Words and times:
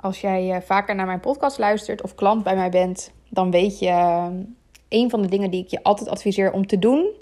Als 0.00 0.20
jij 0.20 0.50
eh, 0.50 0.60
vaker 0.60 0.94
naar 0.94 1.06
mijn 1.06 1.20
podcast 1.20 1.58
luistert 1.58 2.02
of 2.02 2.14
klant 2.14 2.42
bij 2.42 2.56
mij 2.56 2.70
bent, 2.70 3.12
dan 3.28 3.50
weet 3.50 3.78
je 3.78 3.86
uh, 3.86 4.26
een 4.88 5.10
van 5.10 5.22
de 5.22 5.28
dingen 5.28 5.50
die 5.50 5.62
ik 5.62 5.70
je 5.70 5.82
altijd 5.82 6.08
adviseer 6.08 6.52
om 6.52 6.66
te 6.66 6.78
doen. 6.78 7.12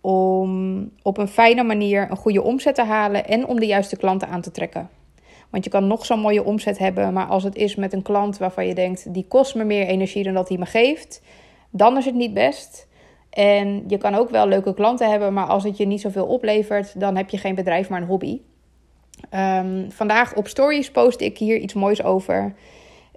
Om 0.00 0.90
op 1.02 1.18
een 1.18 1.28
fijne 1.28 1.62
manier 1.62 2.10
een 2.10 2.16
goede 2.16 2.42
omzet 2.42 2.74
te 2.74 2.84
halen 2.84 3.26
en 3.26 3.46
om 3.46 3.60
de 3.60 3.66
juiste 3.66 3.96
klanten 3.96 4.28
aan 4.28 4.40
te 4.40 4.50
trekken. 4.50 4.90
Want 5.50 5.64
je 5.64 5.70
kan 5.70 5.86
nog 5.86 6.06
zo'n 6.06 6.20
mooie 6.20 6.44
omzet 6.44 6.78
hebben, 6.78 7.12
maar 7.12 7.26
als 7.26 7.42
het 7.42 7.56
is 7.56 7.74
met 7.74 7.92
een 7.92 8.02
klant 8.02 8.38
waarvan 8.38 8.66
je 8.66 8.74
denkt, 8.74 9.14
die 9.14 9.26
kost 9.28 9.54
me 9.54 9.64
meer 9.64 9.86
energie 9.86 10.24
dan 10.24 10.34
dat 10.34 10.48
hij 10.48 10.58
me 10.58 10.66
geeft, 10.66 11.22
dan 11.70 11.96
is 11.96 12.04
het 12.04 12.14
niet 12.14 12.34
best. 12.34 12.88
En 13.30 13.84
je 13.86 13.98
kan 13.98 14.14
ook 14.14 14.30
wel 14.30 14.46
leuke 14.46 14.74
klanten 14.74 15.10
hebben, 15.10 15.32
maar 15.32 15.46
als 15.46 15.64
het 15.64 15.76
je 15.76 15.86
niet 15.86 16.00
zoveel 16.00 16.26
oplevert, 16.26 17.00
dan 17.00 17.16
heb 17.16 17.30
je 17.30 17.38
geen 17.38 17.54
bedrijf, 17.54 17.88
maar 17.88 18.00
een 18.00 18.06
hobby. 18.06 18.40
Um, 19.34 19.92
vandaag 19.92 20.34
op 20.34 20.48
Stories 20.48 20.90
post 20.90 21.20
ik 21.20 21.38
hier 21.38 21.56
iets 21.56 21.74
moois 21.74 22.02
over. 22.02 22.54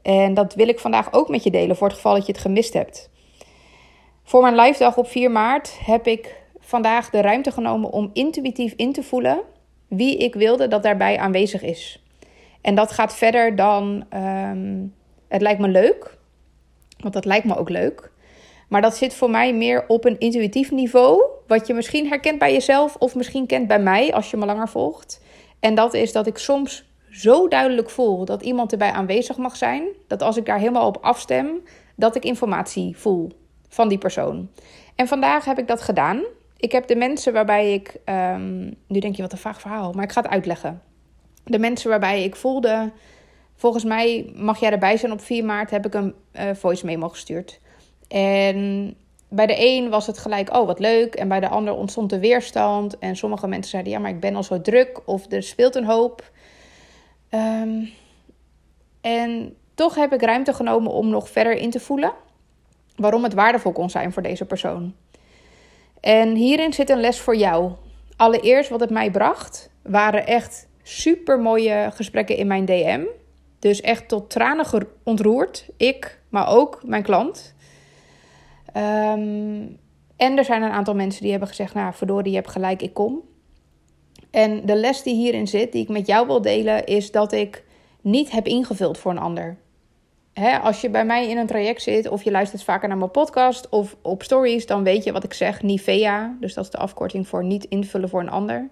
En 0.02 0.34
dat 0.34 0.54
wil 0.54 0.68
ik 0.68 0.80
vandaag 0.80 1.14
ook 1.14 1.30
met 1.30 1.44
je 1.44 1.52
delen, 1.52 1.76
voor 1.76 1.88
het 1.88 1.96
geval 1.96 2.14
dat 2.14 2.26
je 2.26 2.32
het 2.32 2.42
gemist 2.42 2.74
hebt. 2.74 3.10
Voor 4.24 4.42
mijn 4.42 4.56
live 4.56 4.80
dag 4.80 4.98
op 4.98 5.08
4 5.08 5.32
maart 5.32 5.78
heb 5.86 6.08
ik 6.08 6.36
vandaag 6.60 7.10
de 7.10 7.22
ruimte 7.22 7.52
genomen 7.52 7.92
om 7.92 8.10
intuïtief 8.14 8.74
in 8.76 8.94
te 8.94 9.04
voelen 9.04 9.40
wie 9.88 10.18
ik 10.18 10.36
wilde 10.36 10.68
dat 10.68 10.84
daarbij 10.84 11.18
aanwezig 11.18 11.62
is. 11.62 12.04
En 12.62 12.76
dat 12.76 12.92
gaat 12.92 13.16
verder 13.16 13.56
dan 13.56 14.06
um, 14.14 14.94
het 15.28 15.42
lijkt 15.42 15.60
me 15.60 15.68
leuk, 15.68 16.18
want 16.98 17.14
dat 17.14 17.26
lijkt 17.26 17.46
me 17.46 17.58
ook 17.58 17.70
leuk. 17.70 18.12
Maar 18.70 18.82
dat 18.82 18.96
zit 18.98 19.14
voor 19.14 19.30
mij 19.30 19.54
meer 19.54 19.84
op 19.88 20.06
een 20.06 20.20
intuïtief 20.20 20.72
niveau, 20.72 21.24
wat 21.48 21.68
je 21.68 21.74
misschien 21.74 22.08
herkent 22.08 22.40
bij 22.40 22.54
jezelf 22.54 22.96
of 22.96 23.16
misschien 23.16 23.46
kent 23.46 23.68
bij 23.68 23.80
mij 23.80 24.14
als 24.14 24.32
je 24.32 24.38
me 24.38 24.46
langer 24.46 24.70
volgt. 24.70 25.24
En 25.66 25.76
dat 25.76 25.94
is 25.94 26.12
dat 26.12 26.28
ik 26.28 26.38
soms 26.38 26.86
zo 27.10 27.48
duidelijk 27.48 27.90
voel 27.90 28.26
dat 28.26 28.42
iemand 28.42 28.72
erbij 28.72 28.92
aanwezig 28.92 29.38
mag 29.38 29.56
zijn, 29.56 29.84
dat 30.08 30.22
als 30.22 30.38
ik 30.38 30.46
daar 30.46 30.60
helemaal 30.60 30.88
op 30.88 30.98
afstem, 31.02 31.48
dat 31.96 32.16
ik 32.16 32.24
informatie 32.24 32.98
voel 32.98 33.32
van 33.70 33.88
die 33.88 33.98
persoon. 33.98 34.50
En 34.96 35.08
vandaag 35.08 35.46
heb 35.46 35.60
ik 35.60 35.68
dat 35.68 35.82
gedaan. 35.82 36.24
Ik 36.58 36.72
heb 36.72 36.88
de 36.88 36.96
mensen 36.96 37.34
waarbij 37.34 37.74
ik, 37.74 38.00
um, 38.06 38.76
nu 38.88 39.00
denk 39.00 39.16
je 39.16 39.22
wat 39.22 39.32
een 39.32 39.38
vaag 39.38 39.62
verhaal, 39.62 39.92
maar 39.92 40.04
ik 40.04 40.12
ga 40.12 40.22
het 40.22 40.32
uitleggen. 40.32 40.82
De 41.44 41.60
mensen 41.60 41.90
waarbij 41.90 42.24
ik 42.24 42.36
voelde, 42.36 42.92
volgens 43.56 43.84
mij 43.84 44.32
mag 44.36 44.60
jij 44.60 44.72
erbij 44.72 44.98
zijn 44.98 45.12
op 45.12 45.22
4 45.22 45.46
maart, 45.46 45.72
heb 45.72 45.86
ik 45.86 45.94
een 45.94 46.14
uh, 46.34 46.44
voice 46.54 46.86
memo 46.86 47.10
gestuurd. 47.10 47.60
En 48.08 48.96
bij 49.30 49.48
de 49.48 49.56
een 49.58 49.90
was 49.90 50.08
het 50.08 50.18
gelijk, 50.18 50.56
oh 50.56 50.66
wat 50.66 50.80
leuk. 50.80 51.16
En 51.16 51.28
bij 51.28 51.40
de 51.40 51.50
ander 51.50 51.74
ontstond 51.74 52.10
de 52.10 52.20
weerstand. 52.20 52.98
En 53.00 53.16
sommige 53.16 53.48
mensen 53.48 53.70
zeiden, 53.70 53.92
ja, 53.92 54.00
maar 54.00 54.10
ik 54.10 54.20
ben 54.20 54.36
al 54.36 54.44
zo 54.44 54.62
druk. 54.62 55.02
Of 55.06 55.32
er 55.32 55.44
speelt 55.44 55.76
een 55.76 55.86
hoop. 55.86 56.32
Um, 57.30 57.90
en 59.02 59.56
toch 59.74 59.96
heb 59.96 60.14
ik 60.14 60.22
ruimte 60.22 60.54
genomen 60.54 60.92
om 60.92 61.10
nog 61.10 61.30
verder 61.30 61.54
in 61.54 61.70
te 61.70 61.80
voelen. 61.80 62.14
Waarom 62.96 63.24
het 63.24 63.34
waardevol 63.34 63.72
kon 63.72 63.90
zijn 63.90 64.14
voor 64.14 64.22
deze 64.22 64.46
persoon. 64.46 64.94
En 66.00 66.36
hierin 66.36 66.74
zit 66.74 66.90
een 66.90 67.00
les 67.00 67.20
voor 67.20 67.36
jou. 67.36 67.72
Allereerst 68.16 68.70
wat 68.70 68.80
het 68.80 68.90
mij 68.90 69.12
bracht, 69.12 69.70
waren 69.82 70.28
echt 70.28 70.68
super 70.84 71.40
mooie 71.40 71.90
gesprekken 71.94 72.38
in 72.38 72.48
mijn 72.48 72.66
DM. 72.66 73.04
Dus 73.60 73.82
echt 73.82 74.08
tot 74.08 74.30
tranen 74.30 74.88
ontroerd. 75.04 75.70
Ik, 75.78 76.20
maar 76.30 76.48
ook 76.48 76.82
mijn 76.84 77.04
klant. 77.04 77.55
Um, 78.78 79.80
en 80.16 80.38
er 80.38 80.46
zijn 80.46 80.62
een 80.64 80.72
aantal 80.72 80.96
mensen 80.96 81.22
die 81.22 81.32
hebben 81.32 81.50
gezegd: 81.50 81.74
Nou, 81.74 81.94
verdorie, 81.94 82.30
je 82.30 82.38
hebt 82.38 82.52
gelijk, 82.52 82.82
ik 82.82 82.94
kom. 82.94 83.22
En 84.32 84.66
de 84.66 84.76
les 84.76 85.04
die 85.04 85.16
hierin 85.16 85.48
zit, 85.48 85.72
die 85.72 85.82
ik 85.82 85.90
met 85.90 86.08
jou 86.08 86.28
wil 86.28 86.42
delen, 86.42 86.86
is 86.86 87.12
dat 87.12 87.32
ik 87.32 87.64
niet 88.02 88.32
heb 88.32 88.48
ingevuld 88.48 88.98
voor 88.98 89.12
een 89.12 89.18
ander. 89.18 89.58
Als 90.62 90.82
je 90.82 90.90
bij 90.90 91.06
mij 91.06 91.30
in 91.30 91.38
een 91.38 91.48
traject 91.48 91.82
zit 91.82 92.08
of 92.10 92.24
je 92.24 92.32
luistert 92.32 92.64
vaker 92.64 92.88
naar 92.88 92.98
mijn 92.98 93.12
podcast 93.12 93.70
of 93.70 93.96
op 94.02 94.24
stories, 94.24 94.66
dan 94.66 94.84
weet 94.84 95.04
je 95.04 95.12
wat 95.12 95.24
ik 95.24 95.34
zeg, 95.34 95.62
NIVEA. 95.62 96.36
Dus 96.40 96.54
dat 96.54 96.64
is 96.64 96.70
de 96.70 96.78
afkorting 96.78 97.28
voor 97.28 97.44
niet 97.44 97.66
invullen 97.66 98.10
voor 98.10 98.22
een 98.22 98.30
ander. 98.30 98.70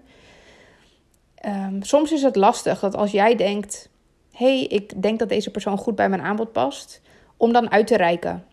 Um, 1.46 1.82
soms 1.82 2.12
is 2.12 2.22
het 2.22 2.36
lastig 2.36 2.80
dat 2.80 2.96
als 2.96 3.10
jij 3.10 3.34
denkt: 3.34 3.88
hey, 4.32 4.60
ik 4.60 5.02
denk 5.02 5.18
dat 5.18 5.28
deze 5.28 5.50
persoon 5.50 5.78
goed 5.78 5.94
bij 5.94 6.08
mijn 6.08 6.22
aanbod 6.22 6.52
past, 6.52 7.00
om 7.36 7.52
dan 7.52 7.70
uit 7.70 7.86
te 7.86 7.96
reiken. 7.96 8.44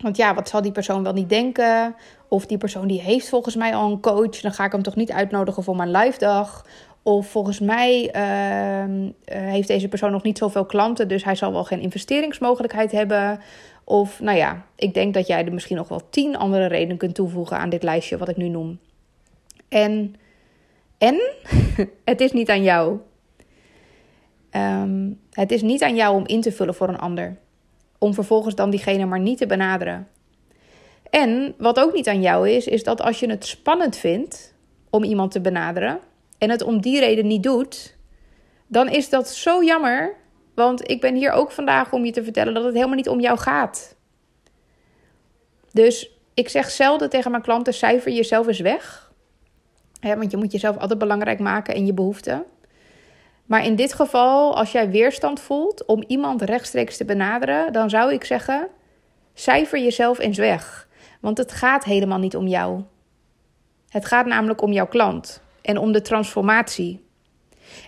Want 0.00 0.16
ja, 0.16 0.34
wat 0.34 0.48
zal 0.48 0.62
die 0.62 0.72
persoon 0.72 1.02
wel 1.02 1.12
niet 1.12 1.28
denken? 1.28 1.94
Of 2.28 2.46
die 2.46 2.58
persoon 2.58 2.86
die 2.86 3.00
heeft 3.00 3.28
volgens 3.28 3.56
mij 3.56 3.74
al 3.74 3.90
een 3.90 4.00
coach, 4.00 4.40
dan 4.40 4.52
ga 4.52 4.64
ik 4.64 4.72
hem 4.72 4.82
toch 4.82 4.96
niet 4.96 5.12
uitnodigen 5.12 5.62
voor 5.62 5.76
mijn 5.76 5.90
live 5.90 6.18
dag. 6.18 6.66
Of 7.02 7.26
volgens 7.26 7.60
mij 7.60 8.14
uh, 8.16 9.08
heeft 9.24 9.68
deze 9.68 9.88
persoon 9.88 10.10
nog 10.10 10.22
niet 10.22 10.38
zoveel 10.38 10.64
klanten, 10.64 11.08
dus 11.08 11.24
hij 11.24 11.34
zal 11.34 11.52
wel 11.52 11.64
geen 11.64 11.80
investeringsmogelijkheid 11.80 12.92
hebben. 12.92 13.40
Of 13.84 14.20
nou 14.20 14.36
ja, 14.36 14.64
ik 14.76 14.94
denk 14.94 15.14
dat 15.14 15.26
jij 15.26 15.44
er 15.44 15.52
misschien 15.52 15.76
nog 15.76 15.88
wel 15.88 16.02
tien 16.10 16.36
andere 16.36 16.66
redenen 16.66 16.96
kunt 16.96 17.14
toevoegen 17.14 17.58
aan 17.58 17.70
dit 17.70 17.82
lijstje 17.82 18.18
wat 18.18 18.28
ik 18.28 18.36
nu 18.36 18.48
noem. 18.48 18.78
En, 19.68 20.14
en 20.98 21.20
het 22.04 22.20
is 22.20 22.32
niet 22.32 22.50
aan 22.50 22.62
jou. 22.62 22.98
Um, 24.56 25.20
het 25.30 25.52
is 25.52 25.62
niet 25.62 25.82
aan 25.82 25.94
jou 25.94 26.16
om 26.16 26.26
in 26.26 26.40
te 26.40 26.52
vullen 26.52 26.74
voor 26.74 26.88
een 26.88 26.98
ander 26.98 27.36
om 28.00 28.14
vervolgens 28.14 28.54
dan 28.54 28.70
diegene 28.70 29.04
maar 29.04 29.20
niet 29.20 29.38
te 29.38 29.46
benaderen. 29.46 30.08
En 31.10 31.54
wat 31.58 31.80
ook 31.80 31.92
niet 31.92 32.08
aan 32.08 32.20
jou 32.20 32.48
is, 32.48 32.66
is 32.66 32.82
dat 32.82 33.02
als 33.02 33.20
je 33.20 33.30
het 33.30 33.46
spannend 33.46 33.96
vindt 33.96 34.54
om 34.90 35.04
iemand 35.04 35.30
te 35.30 35.40
benaderen 35.40 36.00
en 36.38 36.50
het 36.50 36.62
om 36.62 36.80
die 36.80 37.00
reden 37.00 37.26
niet 37.26 37.42
doet, 37.42 37.96
dan 38.66 38.88
is 38.88 39.08
dat 39.08 39.28
zo 39.28 39.64
jammer. 39.64 40.16
Want 40.54 40.90
ik 40.90 41.00
ben 41.00 41.14
hier 41.14 41.32
ook 41.32 41.50
vandaag 41.50 41.92
om 41.92 42.04
je 42.04 42.12
te 42.12 42.24
vertellen 42.24 42.54
dat 42.54 42.64
het 42.64 42.74
helemaal 42.74 42.96
niet 42.96 43.08
om 43.08 43.20
jou 43.20 43.38
gaat. 43.38 43.96
Dus 45.72 46.10
ik 46.34 46.48
zeg 46.48 46.70
zelden 46.70 47.10
tegen 47.10 47.30
mijn 47.30 47.42
klanten: 47.42 47.74
cijfer 47.74 48.12
jezelf 48.12 48.46
eens 48.46 48.60
weg. 48.60 49.12
want 50.00 50.30
je 50.30 50.36
moet 50.36 50.52
jezelf 50.52 50.76
altijd 50.76 50.98
belangrijk 50.98 51.38
maken 51.38 51.74
en 51.74 51.86
je 51.86 51.94
behoeften. 51.94 52.44
Maar 53.50 53.64
in 53.64 53.74
dit 53.74 53.92
geval, 53.92 54.56
als 54.56 54.72
jij 54.72 54.90
weerstand 54.90 55.40
voelt 55.40 55.84
om 55.84 56.04
iemand 56.06 56.42
rechtstreeks 56.42 56.96
te 56.96 57.04
benaderen, 57.04 57.72
dan 57.72 57.90
zou 57.90 58.12
ik 58.12 58.24
zeggen: 58.24 58.68
cijfer 59.34 59.78
jezelf 59.78 60.18
eens 60.18 60.38
weg. 60.38 60.88
Want 61.20 61.38
het 61.38 61.52
gaat 61.52 61.84
helemaal 61.84 62.18
niet 62.18 62.36
om 62.36 62.46
jou. 62.46 62.82
Het 63.88 64.06
gaat 64.06 64.26
namelijk 64.26 64.62
om 64.62 64.72
jouw 64.72 64.86
klant 64.86 65.42
en 65.62 65.78
om 65.78 65.92
de 65.92 66.02
transformatie. 66.02 67.04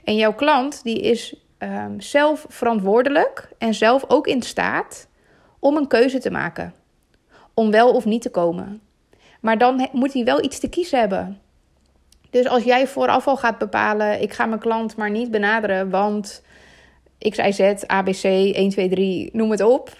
En 0.05 0.17
jouw 0.17 0.35
klant 0.35 0.83
die 0.83 1.01
is 1.01 1.37
um, 1.59 2.01
zelf 2.01 2.47
verantwoordelijk 2.49 3.49
en 3.59 3.75
zelf 3.75 4.05
ook 4.09 4.27
in 4.27 4.43
staat 4.43 5.09
om 5.59 5.77
een 5.77 5.89
keuze 5.89 6.19
te 6.19 6.31
maken. 6.31 6.75
Om 7.55 7.71
wel 7.71 7.93
of 7.93 8.05
niet 8.05 8.23
te 8.23 8.31
komen. 8.31 8.81
Maar 9.41 9.59
dan 9.59 9.89
moet 9.93 10.13
hij 10.13 10.25
wel 10.25 10.45
iets 10.45 10.59
te 10.59 10.69
kiezen 10.69 10.99
hebben. 10.99 11.41
Dus 12.33 12.49
als 12.49 12.63
jij 12.63 12.87
vooraf 12.87 13.27
al 13.27 13.37
gaat 13.37 13.59
bepalen, 13.59 14.23
ik 14.23 14.33
ga 14.33 14.47
mijn 14.47 14.61
klant 14.61 14.97
maar 14.97 15.11
niet 15.11 15.31
benaderen, 15.31 15.91
want 15.91 16.43
ik 17.19 17.35
zei 17.35 17.53
Z, 17.53 17.83
ABC, 17.87 18.25
1, 18.25 18.69
2, 18.69 18.89
3, 18.89 19.31
noem 19.33 19.51
het 19.51 19.61
op. 19.61 19.97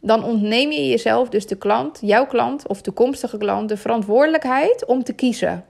Dan 0.00 0.24
ontneem 0.24 0.70
je 0.70 0.88
jezelf, 0.88 1.28
dus 1.28 1.46
de 1.46 1.56
klant, 1.56 1.98
jouw 2.00 2.26
klant 2.26 2.68
of 2.68 2.80
toekomstige 2.80 3.38
klant, 3.38 3.68
de 3.68 3.76
verantwoordelijkheid 3.76 4.84
om 4.84 5.04
te 5.04 5.12
kiezen. 5.12 5.64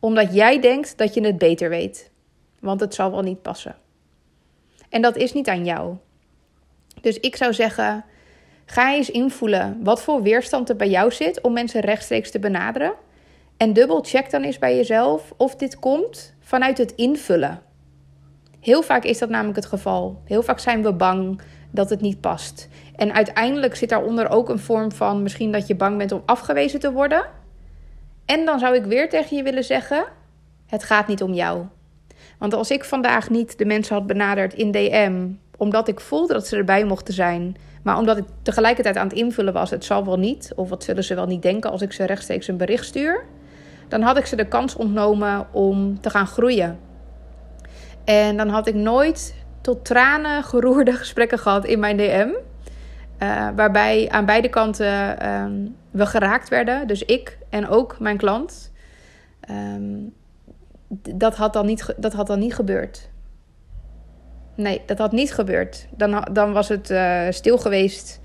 Omdat 0.00 0.34
jij 0.34 0.60
denkt 0.60 0.98
dat 0.98 1.14
je 1.14 1.20
het 1.20 1.38
beter 1.38 1.68
weet. 1.68 2.10
Want 2.60 2.80
het 2.80 2.94
zal 2.94 3.10
wel 3.10 3.22
niet 3.22 3.42
passen. 3.42 3.76
En 4.88 5.02
dat 5.02 5.16
is 5.16 5.32
niet 5.32 5.48
aan 5.48 5.64
jou. 5.64 5.96
Dus 7.00 7.20
ik 7.20 7.36
zou 7.36 7.54
zeggen, 7.54 8.04
ga 8.66 8.94
eens 8.94 9.10
invoelen 9.10 9.80
wat 9.82 10.02
voor 10.02 10.22
weerstand 10.22 10.68
er 10.68 10.76
bij 10.76 10.88
jou 10.88 11.12
zit 11.12 11.40
om 11.40 11.52
mensen 11.52 11.80
rechtstreeks 11.80 12.30
te 12.30 12.38
benaderen. 12.38 12.94
En 13.56 13.72
dubbel 13.72 14.02
check 14.02 14.30
dan 14.30 14.42
eens 14.42 14.58
bij 14.58 14.76
jezelf 14.76 15.32
of 15.36 15.56
dit 15.56 15.78
komt 15.78 16.34
vanuit 16.40 16.78
het 16.78 16.92
invullen. 16.94 17.62
Heel 18.60 18.82
vaak 18.82 19.04
is 19.04 19.18
dat 19.18 19.28
namelijk 19.28 19.56
het 19.56 19.66
geval. 19.66 20.22
Heel 20.24 20.42
vaak 20.42 20.58
zijn 20.58 20.82
we 20.82 20.92
bang 20.92 21.40
dat 21.70 21.90
het 21.90 22.00
niet 22.00 22.20
past. 22.20 22.68
En 22.96 23.12
uiteindelijk 23.12 23.74
zit 23.76 23.88
daaronder 23.88 24.30
ook 24.30 24.48
een 24.48 24.58
vorm 24.58 24.92
van 24.92 25.22
misschien 25.22 25.52
dat 25.52 25.66
je 25.66 25.74
bang 25.74 25.98
bent 25.98 26.12
om 26.12 26.22
afgewezen 26.26 26.80
te 26.80 26.92
worden. 26.92 27.24
En 28.24 28.44
dan 28.44 28.58
zou 28.58 28.74
ik 28.74 28.84
weer 28.84 29.08
tegen 29.08 29.36
je 29.36 29.42
willen 29.42 29.64
zeggen: 29.64 30.04
het 30.66 30.84
gaat 30.84 31.06
niet 31.06 31.22
om 31.22 31.32
jou. 31.32 31.64
Want 32.38 32.54
als 32.54 32.70
ik 32.70 32.84
vandaag 32.84 33.30
niet 33.30 33.58
de 33.58 33.64
mensen 33.64 33.94
had 33.94 34.06
benaderd 34.06 34.54
in 34.54 34.70
DM, 34.70 35.28
omdat 35.56 35.88
ik 35.88 36.00
voelde 36.00 36.32
dat 36.32 36.46
ze 36.46 36.56
erbij 36.56 36.84
mochten 36.84 37.14
zijn, 37.14 37.56
maar 37.82 37.98
omdat 37.98 38.16
ik 38.16 38.24
tegelijkertijd 38.42 38.96
aan 38.96 39.08
het 39.08 39.16
invullen 39.16 39.52
was, 39.52 39.70
het 39.70 39.84
zal 39.84 40.04
wel 40.04 40.18
niet, 40.18 40.52
of 40.56 40.68
wat 40.68 40.84
zullen 40.84 41.04
ze 41.04 41.14
wel 41.14 41.26
niet 41.26 41.42
denken 41.42 41.70
als 41.70 41.82
ik 41.82 41.92
ze 41.92 42.04
rechtstreeks 42.04 42.48
een 42.48 42.56
bericht 42.56 42.84
stuur, 42.84 43.24
dan 43.88 44.02
had 44.02 44.16
ik 44.16 44.26
ze 44.26 44.36
de 44.36 44.48
kans 44.48 44.76
ontnomen 44.76 45.46
om 45.52 46.00
te 46.00 46.10
gaan 46.10 46.26
groeien. 46.26 46.78
En 48.04 48.36
dan 48.36 48.48
had 48.48 48.66
ik 48.66 48.74
nooit 48.74 49.34
tot 49.60 49.84
tranen 49.84 50.42
geroerde 50.42 50.92
gesprekken 51.02 51.38
gehad 51.38 51.64
in 51.64 51.78
mijn 51.78 51.96
DM. 51.96 52.28
Uh, 53.22 53.48
waarbij 53.56 54.08
aan 54.10 54.26
beide 54.26 54.48
kanten 54.48 55.28
um, 55.30 55.76
we 55.90 56.06
geraakt 56.06 56.48
werden. 56.48 56.86
Dus 56.86 57.02
ik 57.02 57.38
en 57.50 57.68
ook 57.68 57.98
mijn 57.98 58.16
klant. 58.16 58.72
Um, 59.50 60.14
dat, 61.14 61.36
had 61.36 61.52
dan 61.52 61.66
niet, 61.66 61.94
dat 61.96 62.12
had 62.12 62.26
dan 62.26 62.38
niet 62.38 62.54
gebeurd. 62.54 63.10
Nee, 64.54 64.82
dat 64.86 64.98
had 64.98 65.12
niet 65.12 65.34
gebeurd. 65.34 65.86
Dan, 65.90 66.28
dan 66.32 66.52
was 66.52 66.68
het 66.68 66.90
uh, 66.90 67.26
stil 67.30 67.58
geweest. 67.58 68.20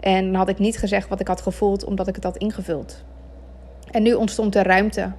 En 0.00 0.34
had 0.34 0.48
ik 0.48 0.58
niet 0.58 0.78
gezegd 0.78 1.08
wat 1.08 1.20
ik 1.20 1.28
had 1.28 1.40
gevoeld, 1.40 1.84
omdat 1.84 2.08
ik 2.08 2.14
het 2.14 2.24
had 2.24 2.36
ingevuld. 2.36 3.04
En 3.92 4.02
nu 4.02 4.12
ontstond 4.12 4.54
er 4.54 4.66
ruimte. 4.66 5.12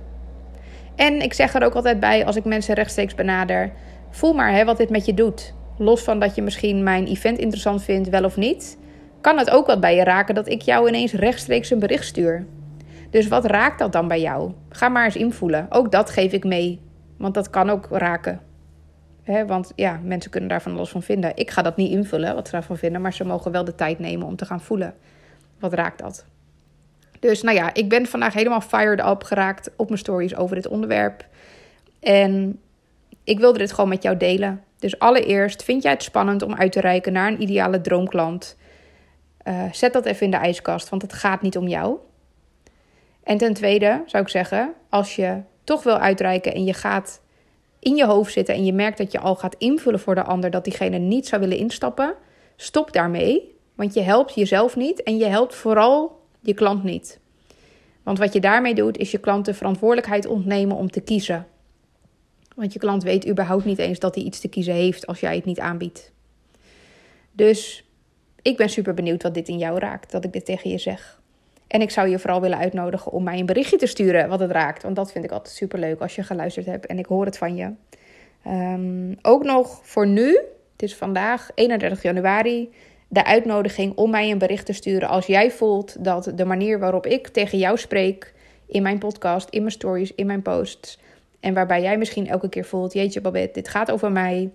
En 0.95 1.21
ik 1.21 1.33
zeg 1.33 1.53
er 1.53 1.63
ook 1.63 1.73
altijd 1.73 1.99
bij 1.99 2.25
als 2.25 2.35
ik 2.35 2.45
mensen 2.45 2.75
rechtstreeks 2.75 3.15
benader: 3.15 3.71
voel 4.09 4.33
maar 4.33 4.51
hè, 4.51 4.65
wat 4.65 4.77
dit 4.77 4.89
met 4.89 5.05
je 5.05 5.13
doet. 5.13 5.53
Los 5.77 6.01
van 6.01 6.19
dat 6.19 6.35
je 6.35 6.41
misschien 6.41 6.83
mijn 6.83 7.05
event 7.05 7.37
interessant 7.37 7.83
vindt, 7.83 8.09
wel 8.09 8.23
of 8.23 8.37
niet, 8.37 8.77
kan 9.21 9.37
het 9.37 9.49
ook 9.49 9.67
wat 9.67 9.79
bij 9.79 9.95
je 9.95 10.03
raken 10.03 10.35
dat 10.35 10.47
ik 10.47 10.61
jou 10.61 10.87
ineens 10.87 11.13
rechtstreeks 11.13 11.69
een 11.69 11.79
bericht 11.79 12.05
stuur. 12.05 12.45
Dus 13.09 13.27
wat 13.27 13.45
raakt 13.45 13.79
dat 13.79 13.91
dan 13.91 14.07
bij 14.07 14.21
jou? 14.21 14.51
Ga 14.69 14.89
maar 14.89 15.05
eens 15.05 15.15
invoelen. 15.15 15.65
Ook 15.69 15.91
dat 15.91 16.09
geef 16.09 16.31
ik 16.31 16.43
mee, 16.43 16.81
want 17.17 17.33
dat 17.33 17.49
kan 17.49 17.69
ook 17.69 17.87
raken. 17.91 18.41
want 19.47 19.71
ja, 19.75 19.99
mensen 20.03 20.31
kunnen 20.31 20.49
daar 20.49 20.61
van 20.61 20.75
alles 20.75 20.89
van 20.89 21.03
vinden. 21.03 21.31
Ik 21.35 21.51
ga 21.51 21.61
dat 21.61 21.77
niet 21.77 21.91
invullen, 21.91 22.35
wat 22.35 22.45
ze 22.45 22.51
daarvan 22.51 22.77
vinden, 22.77 23.01
maar 23.01 23.13
ze 23.13 23.25
mogen 23.25 23.51
wel 23.51 23.63
de 23.63 23.75
tijd 23.75 23.99
nemen 23.99 24.27
om 24.27 24.35
te 24.35 24.45
gaan 24.45 24.61
voelen. 24.61 24.93
Wat 25.59 25.73
raakt 25.73 25.99
dat? 25.99 26.25
Dus 27.23 27.41
nou 27.41 27.57
ja, 27.57 27.73
ik 27.73 27.89
ben 27.89 28.05
vandaag 28.05 28.33
helemaal 28.33 28.61
fired 28.61 29.05
up 29.05 29.23
geraakt 29.23 29.71
op 29.75 29.87
mijn 29.87 29.99
stories 29.99 30.35
over 30.35 30.55
dit 30.55 30.67
onderwerp. 30.67 31.25
En 31.99 32.59
ik 33.23 33.39
wilde 33.39 33.57
dit 33.57 33.71
gewoon 33.71 33.89
met 33.89 34.03
jou 34.03 34.17
delen. 34.17 34.63
Dus 34.79 34.99
allereerst, 34.99 35.63
vind 35.63 35.83
jij 35.83 35.91
het 35.91 36.03
spannend 36.03 36.41
om 36.41 36.55
uit 36.55 36.71
te 36.71 36.79
reiken 36.79 37.13
naar 37.13 37.27
een 37.27 37.41
ideale 37.41 37.81
droomklant? 37.81 38.57
Uh, 39.43 39.63
zet 39.71 39.93
dat 39.93 40.05
even 40.05 40.25
in 40.25 40.31
de 40.31 40.37
ijskast, 40.37 40.89
want 40.89 41.01
het 41.01 41.13
gaat 41.13 41.41
niet 41.41 41.57
om 41.57 41.67
jou. 41.67 41.97
En 43.23 43.37
ten 43.37 43.53
tweede 43.53 44.03
zou 44.05 44.23
ik 44.23 44.29
zeggen, 44.29 44.73
als 44.89 45.15
je 45.15 45.41
toch 45.63 45.83
wil 45.83 45.97
uitreiken 45.97 46.53
en 46.53 46.63
je 46.63 46.73
gaat 46.73 47.21
in 47.79 47.95
je 47.95 48.05
hoofd 48.05 48.33
zitten 48.33 48.55
en 48.55 48.65
je 48.65 48.73
merkt 48.73 48.97
dat 48.97 49.11
je 49.11 49.19
al 49.19 49.35
gaat 49.35 49.55
invullen 49.57 49.99
voor 49.99 50.15
de 50.15 50.23
ander 50.23 50.49
dat 50.49 50.63
diegene 50.63 50.97
niet 50.97 51.27
zou 51.27 51.41
willen 51.41 51.57
instappen, 51.57 52.13
stop 52.55 52.93
daarmee. 52.93 53.55
Want 53.75 53.93
je 53.93 54.01
helpt 54.01 54.35
jezelf 54.35 54.75
niet 54.75 55.03
en 55.03 55.17
je 55.17 55.25
helpt 55.25 55.55
vooral 55.55 56.21
je 56.43 56.53
klant 56.53 56.83
niet. 56.83 57.19
Want 58.03 58.17
wat 58.17 58.33
je 58.33 58.39
daarmee 58.39 58.75
doet, 58.75 58.97
is 58.97 59.11
je 59.11 59.17
klant 59.17 59.45
de 59.45 59.53
verantwoordelijkheid 59.53 60.25
ontnemen 60.25 60.77
om 60.77 60.91
te 60.91 61.01
kiezen. 61.01 61.47
Want 62.55 62.73
je 62.73 62.79
klant 62.79 63.03
weet 63.03 63.27
überhaupt 63.27 63.65
niet 63.65 63.79
eens 63.79 63.99
dat 63.99 64.15
hij 64.15 64.23
iets 64.23 64.39
te 64.39 64.47
kiezen 64.47 64.73
heeft 64.73 65.07
als 65.07 65.19
jij 65.19 65.35
het 65.35 65.45
niet 65.45 65.59
aanbiedt. 65.59 66.11
Dus 67.31 67.85
ik 68.41 68.57
ben 68.57 68.69
super 68.69 68.93
benieuwd 68.93 69.23
wat 69.23 69.33
dit 69.33 69.47
in 69.47 69.57
jou 69.57 69.79
raakt, 69.79 70.11
dat 70.11 70.23
ik 70.23 70.33
dit 70.33 70.45
tegen 70.45 70.69
je 70.69 70.77
zeg. 70.77 71.21
En 71.67 71.81
ik 71.81 71.89
zou 71.89 72.07
je 72.07 72.19
vooral 72.19 72.41
willen 72.41 72.57
uitnodigen 72.57 73.11
om 73.11 73.23
mij 73.23 73.39
een 73.39 73.45
berichtje 73.45 73.77
te 73.77 73.85
sturen 73.85 74.29
wat 74.29 74.39
het 74.39 74.51
raakt. 74.51 74.83
Want 74.83 74.95
dat 74.95 75.11
vind 75.11 75.25
ik 75.25 75.31
altijd 75.31 75.55
super 75.55 75.79
leuk 75.79 76.01
als 76.01 76.15
je 76.15 76.23
geluisterd 76.23 76.65
hebt 76.65 76.85
en 76.85 76.99
ik 76.99 77.05
hoor 77.05 77.25
het 77.25 77.37
van 77.37 77.55
je. 77.55 77.71
Um, 78.47 79.17
ook 79.21 79.43
nog 79.43 79.79
voor 79.83 80.07
nu, 80.07 80.39
het 80.71 80.83
is 80.83 80.95
vandaag 80.95 81.49
31 81.55 82.01
januari, 82.01 82.69
de 83.13 83.25
uitnodiging 83.25 83.95
om 83.95 84.09
mij 84.09 84.31
een 84.31 84.37
bericht 84.37 84.65
te 84.65 84.73
sturen 84.73 85.09
als 85.09 85.25
jij 85.25 85.51
voelt 85.51 86.03
dat 86.03 86.31
de 86.35 86.45
manier 86.45 86.79
waarop 86.79 87.05
ik 87.05 87.27
tegen 87.27 87.57
jou 87.57 87.77
spreek 87.77 88.33
in 88.67 88.81
mijn 88.81 88.97
podcast, 88.97 89.49
in 89.49 89.59
mijn 89.59 89.71
stories, 89.71 90.15
in 90.15 90.25
mijn 90.25 90.41
posts 90.41 90.99
en 91.39 91.53
waarbij 91.53 91.81
jij 91.81 91.97
misschien 91.97 92.27
elke 92.27 92.49
keer 92.49 92.65
voelt, 92.65 92.93
jeetje 92.93 93.21
Babette, 93.21 93.53
dit 93.53 93.67
gaat 93.67 93.91
over 93.91 94.11
mij. 94.11 94.51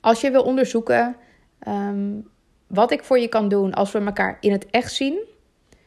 Als 0.00 0.20
je 0.20 0.30
wil 0.30 0.42
onderzoeken 0.42 1.16
ehm, 1.58 2.10
wat 2.66 2.90
ik 2.90 3.04
voor 3.04 3.18
je 3.18 3.28
kan 3.28 3.48
doen 3.48 3.74
als 3.74 3.92
we 3.92 4.00
elkaar 4.00 4.36
in 4.40 4.52
het 4.52 4.66
echt 4.70 4.92
zien, 4.92 5.18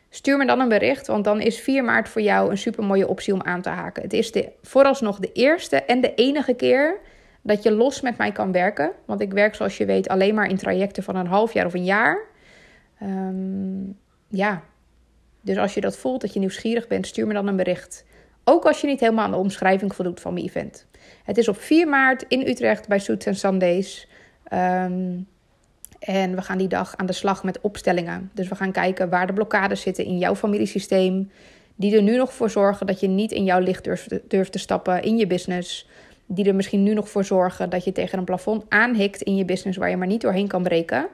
stuur 0.10 0.38
me 0.38 0.46
dan 0.46 0.60
een 0.60 0.70
bericht, 0.70 1.08
want 1.08 1.24
dan 1.24 1.42
is 1.42 1.60
4 1.60 1.84
maart 1.84 2.10
voor 2.10 2.22
jou 2.22 2.50
een 2.50 2.58
super 2.58 2.84
mooie 2.84 3.08
optie 3.08 3.34
om 3.34 3.42
aan 3.42 3.62
te 3.62 3.70
haken. 3.70 4.04
Het 4.04 4.14
is 4.14 4.32
de, 4.32 4.52
vooralsnog 4.62 5.20
de 5.20 5.32
eerste 5.32 5.76
en 5.76 6.02
de 6.02 6.14
enige 6.14 6.54
keer 6.54 7.00
dat 7.44 7.64
je 7.64 7.72
los 7.72 8.02
met 8.02 8.18
mij 8.18 8.32
kan 8.32 8.52
werken. 8.52 8.92
Want 9.06 9.22
ik 9.22 9.32
werk, 9.32 9.56
zoals 9.56 9.78
je 9.78 9.86
weet, 9.86 10.08
alleen 10.08 10.36
maar 10.36 10.50
in 10.50 10.58
trajecten 10.58 11.04
van 11.04 11.16
een 11.16 11.28
half 11.28 11.54
jaar 11.54 11.66
of 11.66 11.74
een 11.74 11.84
jaar. 11.84 12.20
Ehm, 13.00 13.84
ja, 14.28 14.64
dus 15.42 15.58
als 15.58 15.74
je 15.74 15.82
dat 15.82 15.98
voelt, 15.98 16.22
dat 16.22 16.34
je 16.34 16.40
nieuwsgierig 16.40 16.88
bent, 16.88 17.08
stuur 17.08 17.28
me 17.28 17.34
dan 17.34 17.48
een 17.48 17.56
bericht. 17.56 18.06
Ook 18.44 18.66
als 18.66 18.82
je 18.82 18.88
niet 18.88 19.00
helemaal 19.00 19.26
aan 19.26 19.32
de 19.32 19.38
omschrijving 19.38 19.96
voldoet 19.96 20.20
van 20.20 20.34
mijn 20.34 20.46
event. 20.46 20.88
Het 21.24 21.38
is 21.38 21.48
op 21.48 21.58
4 21.58 21.88
maart 21.88 22.26
in 22.28 22.48
Utrecht 22.48 22.88
bij 22.88 23.00
Suits 23.00 23.28
and 23.28 23.38
Sundays. 23.38 24.08
Ehm, 24.44 25.20
en 26.00 26.36
we 26.36 26.42
gaan 26.42 26.58
die 26.58 26.68
dag 26.68 26.98
aan 26.98 27.06
de 27.06 27.14
slag 27.14 27.44
met 27.44 27.62
opstellingen. 27.62 28.32
Dus 28.34 28.48
we 28.48 28.56
gaan 28.56 28.72
kijken 28.72 29.10
waar 29.10 29.28
de 29.28 29.34
blokkades 29.34 29.82
zitten 29.82 30.06
in 30.06 30.18
jouw 30.18 30.36
familiesysteem. 30.36 31.32
Die 31.76 31.96
er 31.96 32.02
nu 32.02 32.18
nog 32.18 32.34
voor 32.34 32.50
zorgen 32.50 32.88
dat 32.88 33.00
je 33.00 33.08
niet 33.08 33.32
in 33.32 33.44
jouw 33.44 33.60
licht 33.60 33.84
durft 34.28 34.52
te 34.52 34.60
stappen 34.60 35.04
in 35.04 35.18
je 35.18 35.28
business 35.28 35.88
die 36.34 36.46
er 36.46 36.56
misschien 36.56 36.84
nu 36.84 36.94
nog 36.94 37.10
voor 37.10 37.24
zorgen 37.24 37.70
dat 37.70 37.84
je 37.84 37.92
tegen 37.92 38.18
een 38.18 38.26
plafond 38.26 38.64
aanhikt 38.70 39.22
in 39.22 39.36
je 39.36 39.46
business 39.46 39.78
waar 39.78 39.90
je 39.90 39.98
maar 39.98 40.08
niet 40.08 40.22
doorheen 40.22 40.48
kan 40.48 40.64
breken. 40.64 41.08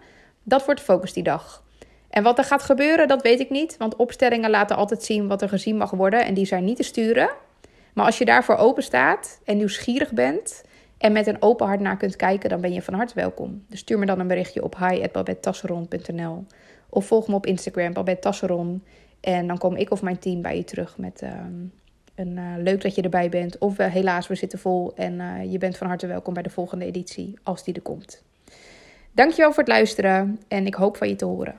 Dat 0.43 0.65
wordt 0.65 0.79
de 0.79 0.85
focus 0.85 1.13
die 1.13 1.23
dag. 1.23 1.63
En 2.09 2.23
wat 2.23 2.37
er 2.37 2.43
gaat 2.43 2.63
gebeuren, 2.63 3.07
dat 3.07 3.21
weet 3.21 3.39
ik 3.39 3.49
niet. 3.49 3.77
Want 3.77 3.95
opstellingen 3.95 4.49
laten 4.49 4.75
altijd 4.75 5.03
zien 5.03 5.27
wat 5.27 5.41
er 5.41 5.49
gezien 5.49 5.77
mag 5.77 5.91
worden 5.91 6.25
en 6.25 6.33
die 6.33 6.45
zijn 6.45 6.63
niet 6.63 6.75
te 6.75 6.83
sturen. 6.83 7.29
Maar 7.93 8.05
als 8.05 8.17
je 8.17 8.25
daarvoor 8.25 8.55
open 8.55 8.83
staat 8.83 9.39
en 9.45 9.57
nieuwsgierig 9.57 10.11
bent 10.11 10.63
en 10.97 11.11
met 11.11 11.27
een 11.27 11.41
open 11.41 11.67
hart 11.67 11.79
naar 11.79 11.97
kunt 11.97 12.15
kijken, 12.15 12.49
dan 12.49 12.61
ben 12.61 12.73
je 12.73 12.81
van 12.81 12.93
harte 12.93 13.15
welkom. 13.15 13.63
Dus 13.67 13.79
stuur 13.79 13.99
me 13.99 14.05
dan 14.05 14.19
een 14.19 14.27
berichtje 14.27 14.63
op 14.63 14.77
hi.babettasseron.nl 14.77 16.45
of 16.89 17.05
volg 17.05 17.27
me 17.27 17.35
op 17.35 17.45
Instagram, 17.45 17.93
Babette 17.93 18.21
Tasseron. 18.21 18.83
En 19.19 19.47
dan 19.47 19.57
kom 19.57 19.75
ik 19.75 19.91
of 19.91 20.01
mijn 20.01 20.19
team 20.19 20.41
bij 20.41 20.57
je 20.57 20.63
terug 20.63 20.97
met 20.97 21.21
ehm, 21.21 21.65
uh, 22.27 22.53
leuk 22.57 22.81
dat 22.81 22.95
je 22.95 23.01
erbij 23.01 23.29
bent. 23.29 23.57
Of 23.57 23.79
uh, 23.79 23.87
helaas, 23.87 24.27
we 24.27 24.35
zitten 24.35 24.59
vol 24.59 24.91
en 24.95 25.13
uh, 25.13 25.51
je 25.51 25.57
bent 25.57 25.77
van 25.77 25.87
harte 25.87 26.07
welkom 26.07 26.33
bij 26.33 26.43
de 26.43 26.49
volgende 26.49 26.85
editie, 26.85 27.33
als 27.43 27.63
die 27.63 27.73
er 27.73 27.81
komt. 27.81 28.23
Dankjewel 29.11 29.49
voor 29.49 29.63
het 29.63 29.71
luisteren 29.71 30.39
en 30.47 30.65
ik 30.65 30.73
hoop 30.73 30.97
van 30.97 31.07
je 31.07 31.15
te 31.15 31.25
horen. 31.25 31.55